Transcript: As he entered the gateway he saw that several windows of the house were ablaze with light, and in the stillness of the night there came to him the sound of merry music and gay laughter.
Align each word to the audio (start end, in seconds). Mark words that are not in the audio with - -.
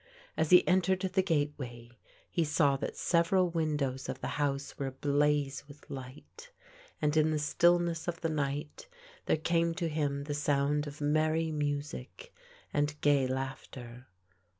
As 0.35 0.49
he 0.49 0.67
entered 0.67 1.01
the 1.01 1.21
gateway 1.21 1.91
he 2.27 2.43
saw 2.43 2.75
that 2.77 2.97
several 2.97 3.49
windows 3.51 4.09
of 4.09 4.19
the 4.19 4.29
house 4.41 4.75
were 4.79 4.87
ablaze 4.87 5.63
with 5.67 5.87
light, 5.91 6.49
and 6.99 7.15
in 7.15 7.29
the 7.29 7.37
stillness 7.37 8.07
of 8.07 8.21
the 8.21 8.29
night 8.29 8.87
there 9.27 9.37
came 9.37 9.75
to 9.75 9.87
him 9.87 10.23
the 10.23 10.33
sound 10.33 10.87
of 10.87 11.01
merry 11.01 11.51
music 11.51 12.33
and 12.73 12.99
gay 13.01 13.27
laughter. 13.27 14.07